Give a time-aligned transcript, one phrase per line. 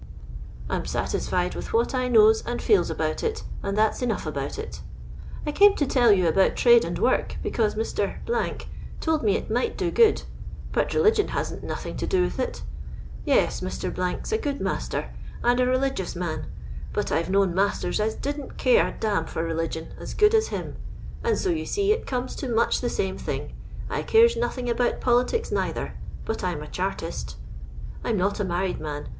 [0.67, 4.81] I'm satisfied with what I knows and feels about it, and that'f enough about it
[5.45, 8.15] I came to tell you about trade and work, because Mr.
[8.99, 10.23] told me it might do good;
[10.73, 12.63] but religion hasn't nothing to do with it
[13.25, 13.95] Yes, Mr.
[13.99, 15.11] s a good master,
[15.43, 16.47] and a religious man;
[16.93, 20.47] but I've known masters as didn't care a d— n for religion, as good as
[20.47, 20.77] him;
[21.23, 23.53] and so you see it comes to much the same thing.
[23.87, 25.93] I cares nothing about politics neither;
[26.25, 27.35] but I 'm a chartist."
[28.03, 29.09] I 'ni not a married man.